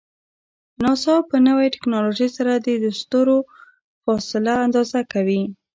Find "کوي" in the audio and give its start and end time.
5.13-5.41